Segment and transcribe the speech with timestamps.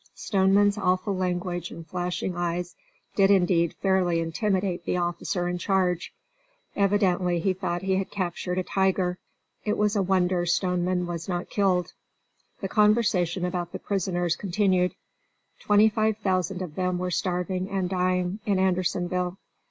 [0.15, 2.75] Stoneman's awful language and flashing eyes
[3.15, 6.11] did indeed fairly intimidate the officer in charge.
[6.75, 9.19] Evidently he thought he had captured a tiger.
[9.63, 11.93] It was a wonder Stoneman was not killed.
[12.61, 14.95] The conversation about the prisoners continued.
[15.59, 19.37] Twenty five thousand of them were starving and dying in Andersonville.